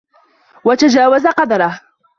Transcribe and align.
وَتَجَاوَزَ 0.65 1.27
قَدْرَهُ 1.27 1.81